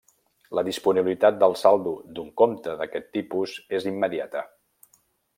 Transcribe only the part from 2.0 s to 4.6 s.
d'un compte d'aquest tipus és immediata.